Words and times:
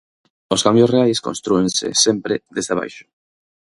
Os 0.53 0.63
cambios 0.65 0.91
reais 0.95 1.23
constrúense, 1.27 1.87
sempre, 2.05 2.33
desde 2.55 2.73
abaixo. 2.73 3.05